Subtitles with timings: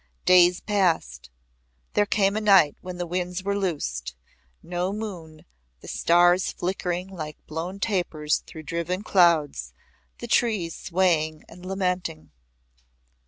[0.25, 1.29] Days passed.
[1.93, 4.15] There came a night when the winds were loosed
[4.63, 5.45] no moon,
[5.81, 9.73] the stars flickering like blown tapers through driven clouds,
[10.17, 12.31] the trees swaying and lamenting.